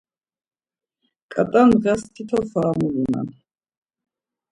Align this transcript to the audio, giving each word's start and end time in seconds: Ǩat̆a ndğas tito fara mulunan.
Ǩat̆a 1.31 1.61
ndğas 1.69 2.01
tito 2.13 2.39
fara 2.49 2.71
mulunan. 2.79 3.27